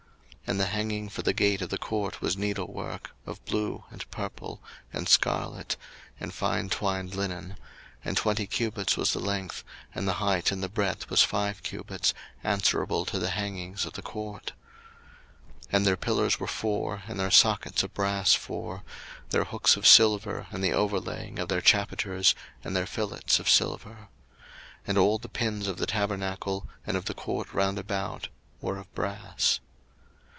02:038:018 0.51 0.59
And 0.59 0.59
the 0.59 0.73
hanging 0.75 1.07
for 1.07 1.21
the 1.21 1.31
gate 1.33 1.61
of 1.61 1.69
the 1.69 1.77
court 1.77 2.19
was 2.19 2.35
needlework, 2.35 3.11
of 3.25 3.45
blue, 3.45 3.85
and 3.89 4.11
purple, 4.11 4.61
and 4.91 5.07
scarlet, 5.07 5.77
and 6.19 6.33
fine 6.33 6.67
twined 6.67 7.15
linen: 7.15 7.55
and 8.03 8.17
twenty 8.17 8.45
cubits 8.47 8.97
was 8.97 9.13
the 9.13 9.21
length, 9.21 9.63
and 9.95 10.05
the 10.09 10.15
height 10.19 10.51
in 10.51 10.59
the 10.59 10.67
breadth 10.67 11.09
was 11.09 11.23
five 11.23 11.63
cubits, 11.63 12.13
answerable 12.43 13.05
to 13.05 13.17
the 13.17 13.29
hangings 13.29 13.85
of 13.85 13.93
the 13.93 14.01
court. 14.01 14.51
02:038:019 15.67 15.67
And 15.71 15.85
their 15.85 15.95
pillars 15.95 16.37
were 16.37 16.47
four, 16.47 17.01
and 17.07 17.17
their 17.17 17.31
sockets 17.31 17.81
of 17.81 17.93
brass 17.93 18.33
four; 18.33 18.83
their 19.29 19.45
hooks 19.45 19.77
of 19.77 19.87
silver, 19.87 20.47
and 20.51 20.61
the 20.61 20.73
overlaying 20.73 21.39
of 21.39 21.47
their 21.47 21.61
chapiters 21.61 22.35
and 22.61 22.75
their 22.75 22.85
fillets 22.85 23.39
of 23.39 23.47
silver. 23.49 23.95
02:038:020 24.29 24.37
And 24.87 24.97
all 24.97 25.17
the 25.17 25.29
pins 25.29 25.67
of 25.69 25.77
the 25.77 25.85
tabernacle, 25.87 26.67
and 26.85 26.97
of 26.97 27.05
the 27.05 27.13
court 27.13 27.53
round 27.53 27.79
about, 27.79 28.27
were 28.59 28.77
of 28.77 28.93
brass. 28.93 29.61